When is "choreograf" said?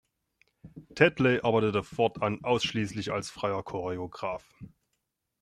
3.61-4.43